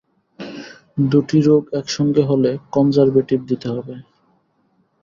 দুটি 1.11 1.37
রোগ 1.41 1.63
একসঙ্গে 1.73 2.23
হলে 2.29 2.51
কনজারভেটিভ 2.71 3.39
দিতে 3.49 3.67
হবে। 3.69 3.95